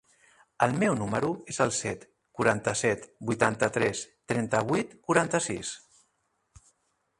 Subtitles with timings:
[0.67, 2.07] El meu número es el set,
[2.39, 4.01] quaranta-set, vuitanta-tres,
[4.33, 5.75] trenta-vuit, quaranta-sis.